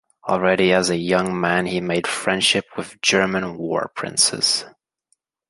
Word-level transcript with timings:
Already 0.27 0.73
as 0.73 0.89
a 0.89 0.97
young 0.97 1.39
man 1.39 1.67
he 1.67 1.79
made 1.79 2.07
friendship 2.07 2.65
with 2.75 2.99
German 3.03 3.55
war 3.59 3.91
princes. 3.95 4.65